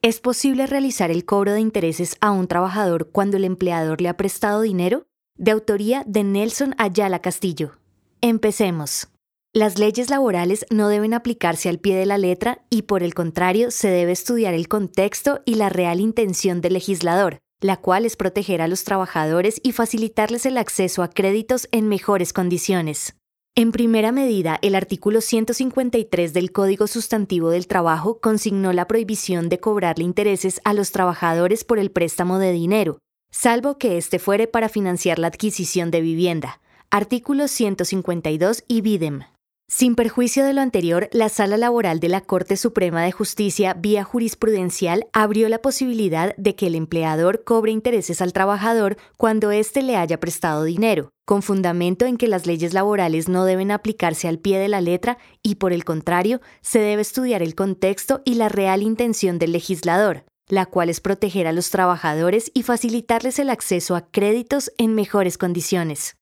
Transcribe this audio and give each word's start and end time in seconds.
¿Es 0.00 0.20
posible 0.20 0.68
realizar 0.68 1.10
el 1.10 1.24
cobro 1.24 1.54
de 1.54 1.60
intereses 1.60 2.16
a 2.20 2.30
un 2.30 2.46
trabajador 2.46 3.10
cuando 3.10 3.36
el 3.36 3.44
empleador 3.44 4.00
le 4.00 4.08
ha 4.08 4.16
prestado 4.16 4.60
dinero? 4.60 5.08
De 5.36 5.50
autoría 5.50 6.04
de 6.06 6.22
Nelson 6.22 6.76
Ayala 6.78 7.18
Castillo. 7.18 7.72
Empecemos. 8.20 9.08
Las 9.52 9.76
leyes 9.76 10.08
laborales 10.08 10.66
no 10.70 10.88
deben 10.88 11.14
aplicarse 11.14 11.68
al 11.68 11.80
pie 11.80 11.96
de 11.96 12.06
la 12.06 12.16
letra 12.16 12.64
y 12.70 12.82
por 12.82 13.02
el 13.02 13.12
contrario 13.14 13.72
se 13.72 13.88
debe 13.88 14.12
estudiar 14.12 14.54
el 14.54 14.68
contexto 14.68 15.40
y 15.44 15.56
la 15.56 15.68
real 15.68 15.98
intención 15.98 16.60
del 16.60 16.74
legislador, 16.74 17.38
la 17.60 17.76
cual 17.76 18.06
es 18.06 18.14
proteger 18.14 18.62
a 18.62 18.68
los 18.68 18.84
trabajadores 18.84 19.60
y 19.64 19.72
facilitarles 19.72 20.46
el 20.46 20.58
acceso 20.58 21.02
a 21.02 21.10
créditos 21.10 21.66
en 21.72 21.88
mejores 21.88 22.32
condiciones. 22.32 23.16
En 23.54 23.72
primera 23.72 24.12
medida, 24.12 24.58
el 24.62 24.76
artículo 24.76 25.20
153 25.20 26.32
del 26.32 26.52
Código 26.52 26.86
Sustantivo 26.86 27.50
del 27.50 27.66
Trabajo 27.66 28.20
consignó 28.20 28.72
la 28.72 28.86
prohibición 28.86 29.48
de 29.48 29.58
cobrarle 29.58 30.04
intereses 30.04 30.60
a 30.64 30.74
los 30.74 30.92
trabajadores 30.92 31.64
por 31.64 31.80
el 31.80 31.90
préstamo 31.90 32.38
de 32.38 32.52
dinero, 32.52 32.98
salvo 33.32 33.76
que 33.76 33.98
éste 33.98 34.20
fuere 34.20 34.46
para 34.46 34.68
financiar 34.68 35.18
la 35.18 35.26
adquisición 35.26 35.90
de 35.90 36.00
vivienda. 36.00 36.60
Artículo 36.90 37.48
152 37.48 38.62
y 38.68 38.80
videm. 38.80 39.24
Sin 39.70 39.96
perjuicio 39.96 40.46
de 40.46 40.54
lo 40.54 40.62
anterior, 40.62 41.10
la 41.12 41.28
Sala 41.28 41.58
Laboral 41.58 42.00
de 42.00 42.08
la 42.08 42.22
Corte 42.22 42.56
Suprema 42.56 43.02
de 43.02 43.12
Justicia, 43.12 43.74
vía 43.74 44.02
jurisprudencial, 44.02 45.08
abrió 45.12 45.46
la 45.50 45.58
posibilidad 45.58 46.34
de 46.36 46.54
que 46.54 46.68
el 46.68 46.74
empleador 46.74 47.44
cobre 47.44 47.72
intereses 47.72 48.22
al 48.22 48.32
trabajador 48.32 48.96
cuando 49.18 49.50
éste 49.50 49.82
le 49.82 49.96
haya 49.96 50.20
prestado 50.20 50.64
dinero, 50.64 51.10
con 51.28 51.42
fundamento 51.42 52.06
en 52.06 52.16
que 52.16 52.26
las 52.26 52.46
leyes 52.46 52.72
laborales 52.72 53.28
no 53.28 53.44
deben 53.44 53.70
aplicarse 53.70 54.28
al 54.28 54.38
pie 54.38 54.58
de 54.58 54.68
la 54.68 54.80
letra 54.80 55.18
y, 55.42 55.56
por 55.56 55.74
el 55.74 55.84
contrario, 55.84 56.40
se 56.62 56.78
debe 56.78 57.02
estudiar 57.02 57.42
el 57.42 57.54
contexto 57.54 58.22
y 58.24 58.36
la 58.36 58.48
real 58.48 58.80
intención 58.80 59.38
del 59.38 59.52
legislador, 59.52 60.24
la 60.48 60.64
cual 60.64 60.88
es 60.88 61.02
proteger 61.02 61.46
a 61.46 61.52
los 61.52 61.68
trabajadores 61.68 62.50
y 62.54 62.62
facilitarles 62.62 63.38
el 63.38 63.50
acceso 63.50 63.94
a 63.94 64.10
créditos 64.10 64.72
en 64.78 64.94
mejores 64.94 65.36
condiciones. 65.36 66.16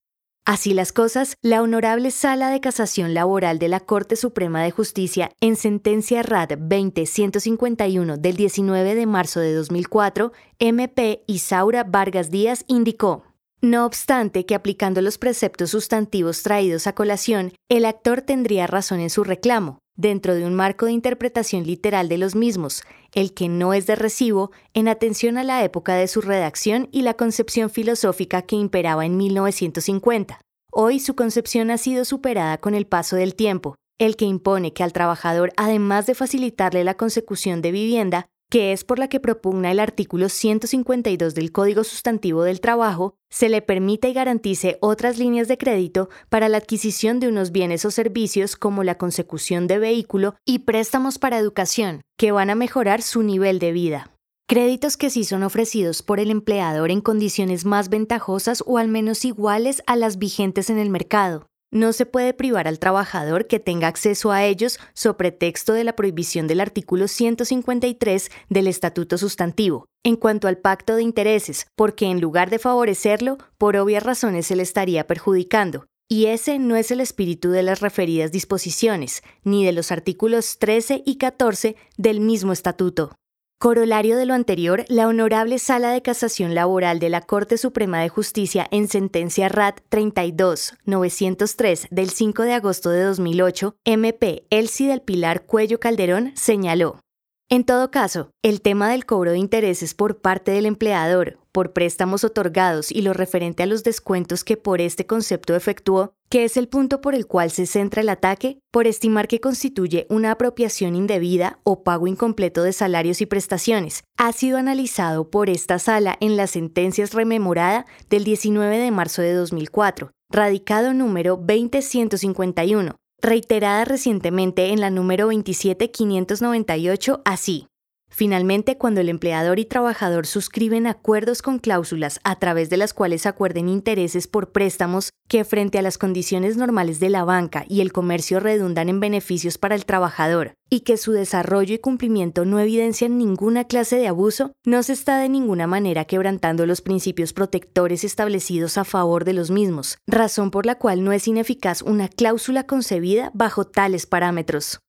Así 0.45 0.75
las 0.75 0.93
cosas, 0.93 1.37
la 1.41 1.63
Honorable 1.63 2.11
Sala 2.11 2.51
de 2.51 2.61
Casación 2.61 3.15
Laboral 3.15 3.61
de 3.61 3.69
la 3.69 3.79
Corte 3.79 4.17
Suprema 4.17 4.61
de 4.65 4.73
Justicia, 4.73 5.31
en 5.41 5.55
sentencia 5.55 6.25
RAD 6.25 6.59
20-151 6.59 8.17
del 8.17 8.35
19 8.35 8.97
de 8.97 9.07
marzo 9.07 9.39
de 9.39 9.55
2004, 9.55 10.33
MP 10.59 11.23
Isaura 11.29 11.85
Vargas 11.85 12.33
Díaz 12.33 12.65
indicó. 12.67 13.36
No 13.63 13.87
obstante 13.87 14.45
que 14.45 14.55
aplicando 14.55 15.01
los 15.01 15.17
preceptos 15.17 15.71
sustantivos 15.71 16.43
traídos 16.43 16.87
a 16.87 16.95
colación, 16.95 17.53
el 17.71 17.87
actor 17.87 18.21
tendría 18.21 18.67
razón 18.67 19.01
en 19.01 19.09
su 19.09 19.25
reclamo, 19.25 19.79
dentro 19.97 20.35
de 20.35 20.45
un 20.45 20.55
marco 20.55 20.87
de 20.87 20.93
interpretación 20.93 21.65
literal 21.65 22.09
de 22.09 22.19
los 22.19 22.35
mismos, 22.35 22.83
el 23.15 23.33
que 23.33 23.49
no 23.49 23.73
es 23.73 23.87
de 23.87 23.97
recibo, 23.97 24.51
en 24.75 24.89
atención 24.89 25.39
a 25.39 25.45
la 25.45 25.65
época 25.65 25.95
de 25.95 26.07
su 26.07 26.21
redacción 26.21 26.89
y 26.93 27.03
la 27.03 27.15
concepción 27.15 27.71
filosófica 27.71 28.43
que 28.43 28.57
imperaba 28.57 29.07
en 29.07 29.17
1950. 29.17 30.39
Hoy 30.71 31.01
su 31.01 31.17
concepción 31.17 31.71
ha 31.71 31.79
sido 31.79 32.05
superada 32.05 32.59
con 32.59 32.75
el 32.75 32.87
paso 32.87 33.17
del 33.17 33.35
tiempo, 33.35 33.75
el 33.99 34.17
que 34.17 34.27
impone 34.27 34.75
que 34.75 34.83
al 34.83 34.93
trabajador, 34.93 35.55
además 35.57 36.05
de 36.05 36.15
facilitarle 36.15 36.85
la 36.85 36.99
consecución 36.99 37.63
de 37.63 37.73
vivienda, 37.73 38.27
que 38.51 38.73
es 38.73 38.85
por 38.85 38.99
la 38.99 39.09
que 39.09 39.21
propugna 39.21 39.71
el 39.71 39.81
artículo 39.81 40.29
152 40.29 41.35
del 41.35 41.53
Código 41.53 41.85
Sustantivo 41.85 42.43
del 42.43 42.61
Trabajo, 42.61 43.15
se 43.29 43.49
le 43.49 43.63
permita 43.63 44.09
y 44.09 44.13
garantice 44.13 44.79
otras 44.81 45.19
líneas 45.19 45.49
de 45.49 45.59
crédito 45.59 46.09
para 46.29 46.49
la 46.49 46.59
adquisición 46.59 47.19
de 47.21 47.29
unos 47.29 47.51
bienes 47.51 47.85
o 47.85 47.91
servicios 47.91 48.57
como 48.57 48.85
la 48.85 48.99
consecución 48.99 49.67
de 49.67 49.79
vehículo 49.79 50.35
y 50.45 50.61
préstamos 50.61 51.19
para 51.19 51.39
educación, 51.39 52.03
que 52.17 52.33
van 52.33 52.51
a 52.51 52.55
mejorar 52.55 53.03
su 53.03 53.23
nivel 53.23 53.59
de 53.59 53.73
vida. 53.73 54.13
Créditos 54.49 54.97
que 54.97 55.11
sí 55.11 55.25
son 55.25 55.43
ofrecidos 55.43 56.03
por 56.03 56.21
el 56.21 56.31
empleador 56.31 56.93
en 56.93 57.01
condiciones 57.01 57.65
más 57.65 57.89
ventajosas 57.89 58.63
o 58.65 58.79
al 58.79 58.87
menos 58.87 59.25
iguales 59.25 59.83
a 59.89 59.97
las 59.97 60.19
vigentes 60.19 60.71
en 60.71 60.79
el 60.79 60.89
mercado, 60.89 61.49
no 61.77 61.93
se 61.93 62.07
puede 62.07 62.33
privar 62.33 62.67
al 62.67 62.79
trabajador 62.79 63.47
que 63.47 63.61
tenga 63.61 63.87
acceso 63.87 64.33
a 64.33 64.45
ellos 64.45 64.81
sobre 64.95 65.31
texto 65.31 65.75
de 65.75 65.85
la 65.85 65.95
prohibición 65.95 66.47
del 66.47 66.61
artículo 66.61 67.07
153 67.07 68.31
del 68.49 68.67
Estatuto 68.67 69.19
Sustantivo, 69.19 69.87
en 70.03 70.17
cuanto 70.17 70.49
al 70.49 70.59
pacto 70.59 70.97
de 70.97 71.03
intereses, 71.03 71.67
porque 71.77 72.07
en 72.07 72.21
lugar 72.21 72.51
de 72.51 72.59
favorecerlo, 72.59 73.39
por 73.59 73.77
obvias 73.77 74.03
razones 74.03 74.47
se 74.47 74.57
le 74.57 74.63
estaría 74.63 75.07
perjudicando. 75.07 75.87
Y 76.09 76.27
ese 76.27 76.59
no 76.59 76.77
es 76.77 76.91
el 76.91 77.01
espíritu 77.01 77.51
de 77.51 77.63
las 77.63 77.81
referidas 77.81 78.33
disposiciones, 78.33 79.23
ni 79.43 79.65
de 79.65 79.73
los 79.73 79.93
artículos 79.93 80.59
13 80.59 81.03
y 81.05 81.17
14 81.19 81.77
del 81.97 82.21
mismo 82.21 82.53
estatuto. 82.53 83.17
Corolario 83.59 84.19
de 84.19 84.27
lo 84.27 84.35
anterior, 84.35 84.85
la 84.89 85.09
Honorable 85.09 85.59
Sala 85.59 85.91
de 85.91 86.03
Casación 86.03 86.55
Laboral 86.55 86.99
de 86.99 87.09
la 87.09 87.23
Corte 87.23 87.57
Suprema 87.57 88.03
de 88.03 88.11
Justicia 88.11 88.69
en 88.71 88.87
sentencia 88.87 89.49
RAT 89.49 89.81
32-903 89.91 91.89
del 91.91 92.11
5 92.11 92.43
de 92.43 92.53
agosto 92.53 92.91
de 92.91 93.03
2008, 93.03 93.77
MP 93.87 94.45
Elsie 94.51 94.89
del 94.89 95.01
Pilar 95.01 95.47
Cuello 95.47 95.81
Calderón 95.81 96.33
señaló. 96.35 97.01
En 97.49 97.65
todo 97.65 97.91
caso, 97.91 98.29
el 98.43 98.61
tema 98.61 98.91
del 98.91 99.07
cobro 99.07 99.31
de 99.31 99.39
intereses 99.39 99.95
por 99.95 100.21
parte 100.21 100.51
del 100.51 100.67
empleador 100.67 101.39
por 101.57 101.73
préstamos 101.73 102.25
otorgados 102.25 102.93
y 102.93 103.01
lo 103.01 103.15
referente 103.15 103.63
a 103.63 103.67
los 103.67 103.83
descuentos 103.83 104.45
que 104.45 104.59
por 104.59 104.83
este 104.83 105.07
concepto 105.07 105.57
efectuó, 105.57 106.13
que 106.29 106.45
es 106.45 106.57
el 106.57 106.69
punto 106.69 107.01
por 107.01 107.15
el 107.15 107.27
cual 107.27 107.51
se 107.51 107.67
centra 107.67 108.03
el 108.03 108.09
ataque, 108.09 108.59
por 108.73 108.87
estimar 108.87 109.29
que 109.29 109.41
constituye 109.41 110.07
una 110.11 110.33
apropiación 110.33 110.95
indebida 110.97 111.61
o 111.65 111.83
pago 111.83 112.07
incompleto 112.07 112.63
de 112.63 112.73
salarios 112.73 113.21
y 113.21 113.27
prestaciones, 113.27 114.05
ha 114.17 114.33
sido 114.33 114.59
analizado 114.59 115.31
por 115.31 115.51
esta 115.51 115.79
sala 115.79 116.17
en 116.21 116.37
las 116.37 116.51
sentencias 116.51 117.13
rememorada 117.15 117.87
del 118.11 118.25
19 118.25 118.79
de 118.79 118.91
marzo 118.91 119.23
de 119.23 119.35
2004, 119.35 120.11
radicado 120.31 120.93
número 120.93 121.37
20151, 121.37 122.97
reiterada 123.23 123.85
recientemente 123.85 124.71
en 124.71 124.81
la 124.81 124.91
número 124.91 125.27
27598 125.27 127.23
así. 127.25 127.69
Finalmente, 128.17 128.79
cuando 128.79 129.03
el 129.03 129.11
empleador 129.11 129.59
y 129.59 129.67
trabajador 129.67 130.27
suscriben 130.27 130.87
acuerdos 130.87 131.43
con 131.43 131.59
cláusulas 131.59 132.19
a 132.25 132.39
través 132.39 132.71
de 132.71 132.79
las 132.79 132.95
cuales 132.95 133.27
acuerden 133.27 133.69
intereses 133.69 134.27
por 134.27 134.53
préstamos 134.53 135.11
que 135.29 135.45
frente 135.45 135.79
a 135.79 135.83
las 135.83 135.99
condiciones 135.99 136.57
normales 136.57 136.99
de 136.99 137.11
la 137.11 137.25
banca 137.25 137.67
y 137.69 137.83
el 137.83 137.93
comercio 137.93 138.41
redundan 138.41 138.89
en 138.89 139.01
beneficios 139.01 139.59
para 139.59 139.75
el 139.75 139.85
trabajador, 139.85 140.55
y 140.71 140.81
que 140.81 140.97
su 140.97 141.13
desarrollo 141.13 141.75
y 141.75 141.79
cumplimiento 141.79 142.47
no 142.47 142.59
evidencian 142.59 143.19
ninguna 143.19 143.65
clase 143.65 143.97
de 143.97 144.09
abuso, 144.09 144.53
no 144.65 144.83
se 144.83 144.95
está 144.95 145.19
de 145.19 145.29
ninguna 145.29 145.67
manera 145.67 146.07
quebrantando 146.07 146.65
los 146.65 146.81
principios 146.81 147.35
protectores 147.35 148.03
establecidos 148.03 148.79
a 148.79 148.85
favor 148.85 149.27
de 149.27 149.35
los 149.35 149.51
mismos, 149.51 149.99
razón 150.07 150.51
por 150.51 150.65
la 150.65 150.77
cual 150.77 151.05
no 151.05 151.13
es 151.13 151.29
ineficaz 151.29 151.83
una 151.83 152.09
cláusula 152.09 152.65
concebida 152.65 153.31
bajo 153.35 153.67
tales 153.67 154.07
parámetros. 154.07 154.81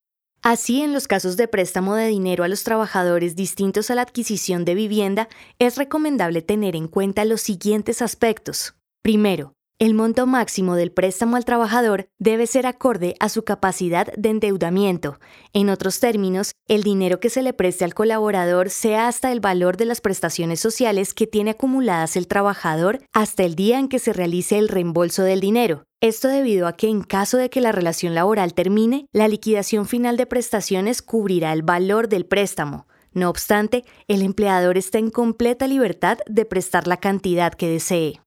Así, 0.50 0.82
en 0.82 0.94
los 0.94 1.10
casos 1.10 1.36
de 1.36 1.50
préstamo 1.50 1.96
de 1.96 2.08
dinero 2.08 2.46
a 2.46 2.48
los 2.48 2.64
trabajadores 2.64 3.36
distintos 3.36 3.92
a 3.92 3.96
la 3.96 4.04
adquisición 4.04 4.64
de 4.64 4.76
vivienda, 4.76 5.28
es 5.60 5.76
recomendable 5.76 6.42
tener 6.42 6.74
en 6.78 6.88
cuenta 6.88 7.26
los 7.26 7.42
siguientes 7.42 8.02
aspectos. 8.02 8.74
Primero, 9.02 9.57
el 9.80 9.94
monto 9.94 10.26
máximo 10.26 10.76
del 10.76 10.92
préstamo 10.92 11.36
al 11.36 11.46
trabajador 11.46 12.10
debe 12.18 12.48
ser 12.48 12.66
acorde 12.66 13.16
a 13.20 13.30
su 13.30 13.44
capacidad 13.44 14.12
de 14.18 14.30
endeudamiento. 14.30 15.20
En 15.54 15.70
otros 15.70 16.00
términos, 16.00 16.54
el 16.68 16.82
dinero 16.82 17.20
que 17.20 17.30
se 17.30 17.44
le 17.44 17.54
preste 17.54 17.86
al 17.86 17.94
colaborador 17.94 18.72
sea 18.72 19.08
hasta 19.08 19.32
el 19.32 19.40
valor 19.40 19.78
de 19.78 19.86
las 19.86 20.02
prestaciones 20.02 20.60
sociales 20.60 21.14
que 21.14 21.28
tiene 21.28 21.52
acumuladas 21.52 22.18
el 22.18 22.28
trabajador 22.28 23.04
hasta 23.14 23.44
el 23.44 23.54
día 23.54 23.78
en 23.78 23.88
que 23.88 24.00
se 24.00 24.14
realice 24.14 24.58
el 24.58 24.68
reembolso 24.68 25.22
del 25.22 25.42
dinero. 25.42 25.84
Esto 26.02 26.28
debido 26.28 26.66
a 26.66 26.74
que 26.74 26.90
en 26.90 27.04
caso 27.04 27.38
de 27.38 27.52
que 27.52 27.62
la 27.62 27.72
relación 27.72 28.16
laboral 28.16 28.56
termine, 28.56 29.06
la 29.12 29.28
liquidación 29.28 29.88
final 29.88 30.18
de 30.18 30.26
prestaciones 30.26 31.04
cubrirá 31.04 31.54
el 31.54 31.62
valor 31.62 32.10
del 32.10 32.26
préstamo. 32.26 32.88
No 33.14 33.30
obstante, 33.30 33.84
el 34.08 34.24
empleador 34.24 34.78
está 34.78 34.98
en 34.98 35.12
completa 35.12 35.68
libertad 35.68 36.18
de 36.26 36.46
prestar 36.46 36.88
la 36.88 36.98
cantidad 36.98 37.54
que 37.54 37.70
desee. 37.70 38.22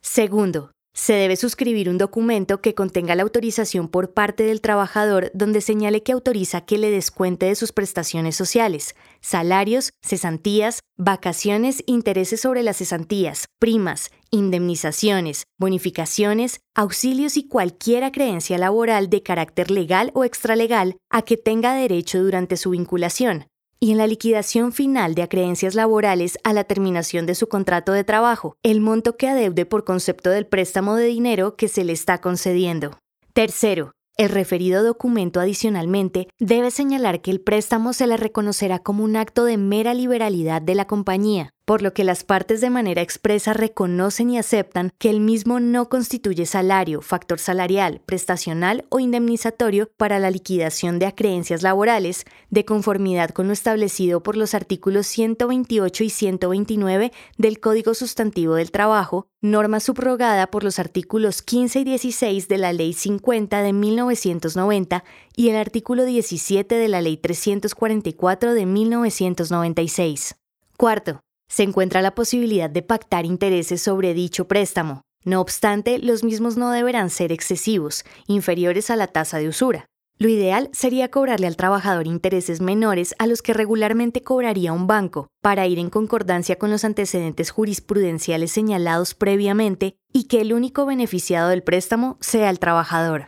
Segundo, 0.00 0.72
Se 0.94 1.14
debe 1.14 1.36
suscribir 1.36 1.88
un 1.88 1.96
documento 1.96 2.60
que 2.60 2.74
contenga 2.74 3.14
la 3.14 3.22
autorización 3.22 3.88
por 3.88 4.12
parte 4.12 4.42
del 4.42 4.60
trabajador 4.60 5.30
donde 5.32 5.62
señale 5.62 6.02
que 6.02 6.12
autoriza 6.12 6.66
que 6.66 6.76
le 6.76 6.90
descuente 6.90 7.46
de 7.46 7.54
sus 7.54 7.72
prestaciones 7.72 8.36
sociales, 8.36 8.94
salarios, 9.22 9.92
cesantías, 10.02 10.80
vacaciones, 10.98 11.82
intereses 11.86 12.42
sobre 12.42 12.62
las 12.62 12.76
cesantías, 12.76 13.46
primas, 13.58 14.10
indemnizaciones, 14.30 15.44
bonificaciones, 15.58 16.60
auxilios 16.74 17.38
y 17.38 17.48
cualquier 17.48 18.12
creencia 18.12 18.58
laboral 18.58 19.08
de 19.08 19.22
carácter 19.22 19.70
legal 19.70 20.10
o 20.14 20.24
extralegal 20.24 20.96
a 21.10 21.22
que 21.22 21.38
tenga 21.38 21.74
derecho 21.74 22.22
durante 22.22 22.58
su 22.58 22.70
vinculación, 22.70 23.46
y 23.82 23.90
en 23.90 23.98
la 23.98 24.06
liquidación 24.06 24.70
final 24.70 25.16
de 25.16 25.22
acreencias 25.22 25.74
laborales 25.74 26.38
a 26.44 26.52
la 26.52 26.62
terminación 26.62 27.26
de 27.26 27.34
su 27.34 27.48
contrato 27.48 27.90
de 27.90 28.04
trabajo, 28.04 28.54
el 28.62 28.80
monto 28.80 29.16
que 29.16 29.26
adeude 29.26 29.66
por 29.66 29.82
concepto 29.82 30.30
del 30.30 30.46
préstamo 30.46 30.94
de 30.94 31.06
dinero 31.06 31.56
que 31.56 31.66
se 31.66 31.82
le 31.82 31.92
está 31.92 32.20
concediendo. 32.20 32.96
Tercero, 33.32 33.90
el 34.16 34.28
referido 34.28 34.84
documento 34.84 35.40
adicionalmente 35.40 36.28
debe 36.38 36.70
señalar 36.70 37.22
que 37.22 37.32
el 37.32 37.40
préstamo 37.40 37.92
se 37.92 38.06
le 38.06 38.16
reconocerá 38.16 38.78
como 38.78 39.02
un 39.02 39.16
acto 39.16 39.44
de 39.44 39.56
mera 39.56 39.94
liberalidad 39.94 40.62
de 40.62 40.76
la 40.76 40.86
compañía, 40.86 41.50
por 41.64 41.82
lo 41.82 41.94
que 41.94 42.04
las 42.04 42.24
partes 42.24 42.60
de 42.60 42.70
manera 42.70 43.02
expresa 43.02 43.52
reconocen 43.52 44.30
y 44.30 44.38
aceptan 44.38 44.92
que 44.98 45.10
el 45.10 45.20
mismo 45.20 45.60
no 45.60 45.88
constituye 45.88 46.46
salario, 46.46 47.00
factor 47.02 47.38
salarial, 47.38 48.00
prestacional 48.04 48.84
o 48.88 48.98
indemnizatorio 49.00 49.90
para 49.96 50.18
la 50.18 50.30
liquidación 50.30 50.98
de 50.98 51.06
acreencias 51.06 51.62
laborales, 51.62 52.24
de 52.50 52.64
conformidad 52.64 53.30
con 53.30 53.46
lo 53.46 53.52
establecido 53.52 54.22
por 54.22 54.36
los 54.36 54.54
artículos 54.54 55.06
128 55.06 56.04
y 56.04 56.10
129 56.10 57.12
del 57.38 57.60
Código 57.60 57.94
Sustantivo 57.94 58.54
del 58.54 58.70
Trabajo, 58.70 59.28
norma 59.40 59.80
subrogada 59.80 60.48
por 60.48 60.64
los 60.64 60.78
artículos 60.78 61.42
15 61.42 61.80
y 61.80 61.84
16 61.84 62.48
de 62.48 62.58
la 62.58 62.72
Ley 62.72 62.92
50 62.92 63.62
de 63.62 63.72
1990 63.72 65.04
y 65.36 65.48
el 65.48 65.56
artículo 65.56 66.04
17 66.04 66.74
de 66.74 66.88
la 66.88 67.00
Ley 67.00 67.16
344 67.16 68.54
de 68.54 68.66
1996. 68.66 70.36
Cuarto, 70.76 71.22
se 71.52 71.64
encuentra 71.64 72.00
la 72.00 72.14
posibilidad 72.14 72.70
de 72.70 72.80
pactar 72.80 73.26
intereses 73.26 73.82
sobre 73.82 74.14
dicho 74.14 74.48
préstamo. 74.48 75.02
No 75.22 75.38
obstante, 75.42 75.98
los 75.98 76.24
mismos 76.24 76.56
no 76.56 76.70
deberán 76.70 77.10
ser 77.10 77.30
excesivos, 77.30 78.06
inferiores 78.26 78.88
a 78.88 78.96
la 78.96 79.06
tasa 79.06 79.36
de 79.36 79.48
usura. 79.48 79.84
Lo 80.16 80.28
ideal 80.28 80.70
sería 80.72 81.10
cobrarle 81.10 81.46
al 81.46 81.56
trabajador 81.56 82.06
intereses 82.06 82.62
menores 82.62 83.14
a 83.18 83.26
los 83.26 83.42
que 83.42 83.52
regularmente 83.52 84.22
cobraría 84.22 84.72
un 84.72 84.86
banco, 84.86 85.28
para 85.42 85.66
ir 85.66 85.78
en 85.78 85.90
concordancia 85.90 86.56
con 86.56 86.70
los 86.70 86.84
antecedentes 86.84 87.50
jurisprudenciales 87.50 88.50
señalados 88.50 89.14
previamente 89.14 89.96
y 90.10 90.24
que 90.24 90.40
el 90.40 90.54
único 90.54 90.86
beneficiado 90.86 91.50
del 91.50 91.62
préstamo 91.62 92.16
sea 92.20 92.48
el 92.48 92.60
trabajador. 92.60 93.26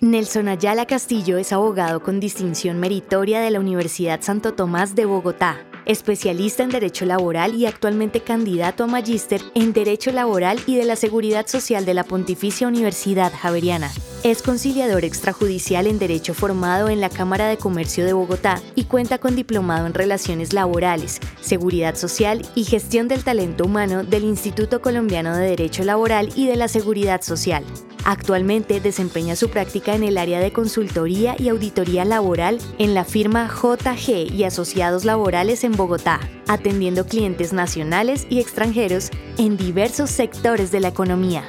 Nelson 0.00 0.48
Ayala 0.48 0.86
Castillo 0.86 1.36
es 1.36 1.52
abogado 1.52 2.02
con 2.02 2.20
distinción 2.20 2.80
meritoria 2.80 3.40
de 3.40 3.50
la 3.50 3.60
Universidad 3.60 4.22
Santo 4.22 4.54
Tomás 4.54 4.94
de 4.94 5.04
Bogotá 5.04 5.67
especialista 5.88 6.62
en 6.62 6.68
Derecho 6.68 7.04
Laboral 7.04 7.54
y 7.54 7.66
actualmente 7.66 8.20
candidato 8.20 8.84
a 8.84 8.86
magíster 8.86 9.40
en 9.54 9.72
Derecho 9.72 10.12
Laboral 10.12 10.60
y 10.66 10.76
de 10.76 10.84
la 10.84 10.94
Seguridad 10.94 11.46
Social 11.48 11.84
de 11.84 11.94
la 11.94 12.04
Pontificia 12.04 12.68
Universidad 12.68 13.32
Javeriana. 13.32 13.90
Es 14.24 14.42
conciliador 14.42 15.04
extrajudicial 15.04 15.86
en 15.86 16.00
Derecho 16.00 16.34
formado 16.34 16.88
en 16.88 17.00
la 17.00 17.08
Cámara 17.08 17.46
de 17.46 17.56
Comercio 17.56 18.04
de 18.04 18.12
Bogotá 18.12 18.60
y 18.74 18.84
cuenta 18.84 19.18
con 19.18 19.36
diplomado 19.36 19.86
en 19.86 19.94
Relaciones 19.94 20.52
Laborales, 20.52 21.20
Seguridad 21.40 21.94
Social 21.94 22.44
y 22.56 22.64
Gestión 22.64 23.06
del 23.06 23.22
Talento 23.22 23.64
Humano 23.64 24.02
del 24.02 24.24
Instituto 24.24 24.82
Colombiano 24.82 25.36
de 25.36 25.50
Derecho 25.50 25.84
Laboral 25.84 26.30
y 26.34 26.48
de 26.48 26.56
la 26.56 26.66
Seguridad 26.66 27.22
Social. 27.22 27.64
Actualmente 28.04 28.80
desempeña 28.80 29.36
su 29.36 29.50
práctica 29.50 29.94
en 29.94 30.02
el 30.02 30.18
área 30.18 30.40
de 30.40 30.52
consultoría 30.52 31.36
y 31.38 31.48
auditoría 31.48 32.04
laboral 32.04 32.58
en 32.78 32.94
la 32.94 33.04
firma 33.04 33.48
JG 33.48 34.32
y 34.34 34.42
Asociados 34.42 35.04
Laborales 35.04 35.62
en 35.62 35.76
Bogotá, 35.76 36.18
atendiendo 36.48 37.06
clientes 37.06 37.52
nacionales 37.52 38.26
y 38.28 38.40
extranjeros 38.40 39.10
en 39.36 39.56
diversos 39.56 40.10
sectores 40.10 40.72
de 40.72 40.80
la 40.80 40.88
economía. 40.88 41.48